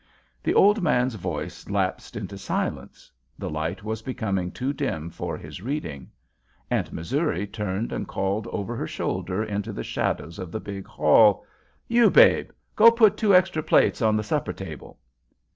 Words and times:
The 0.41 0.55
old 0.55 0.81
man's 0.81 1.13
voice 1.13 1.69
lapsed 1.69 2.15
into 2.15 2.35
silence; 2.35 3.11
the 3.37 3.51
light 3.51 3.83
was 3.83 4.01
becoming 4.01 4.49
too 4.51 4.73
dim 4.73 5.11
for 5.11 5.37
his 5.37 5.61
reading. 5.61 6.09
Aunt 6.71 6.91
Missouri 6.91 7.45
turned 7.45 7.91
and 7.93 8.07
called 8.07 8.47
over 8.47 8.75
her 8.75 8.87
shoulder 8.87 9.43
into 9.43 9.71
the 9.71 9.83
shadows 9.83 10.39
of 10.39 10.51
the 10.51 10.59
big 10.59 10.87
hall: 10.87 11.45
"You 11.87 12.09
Babe! 12.09 12.49
Go 12.75 12.89
put 12.89 13.15
two 13.15 13.35
extra 13.35 13.61
plates 13.61 14.01
on 14.01 14.17
the 14.17 14.23
supper 14.23 14.53
table." 14.53 14.97